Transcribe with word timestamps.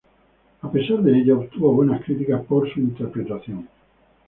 A 0.61 0.71
pesar 0.71 1.03
de 1.03 1.11
ello 1.15 1.37
obtuvo 1.41 1.75
buenas 1.75 2.03
críticas 2.03 2.41
por 2.47 2.67
su 2.73 2.79
interpretación. 2.79 3.67